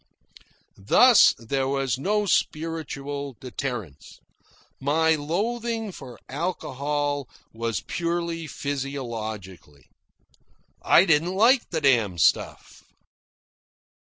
[0.81, 4.19] Thus there was no spiritual deterrence.
[4.79, 9.77] My loathing for alcohol was purely physiological.
[10.81, 12.83] I didn't like the damned stuff.